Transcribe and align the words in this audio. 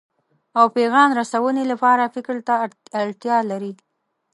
او 0.59 0.65
پیغام 0.77 1.09
رسونې 1.19 1.63
لپاره 1.71 2.11
فکر 2.15 2.35
ته 2.47 2.53
اړتیا 3.03 3.37
لري. 3.51 3.73